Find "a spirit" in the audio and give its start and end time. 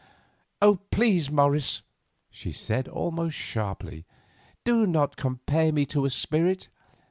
6.05-6.69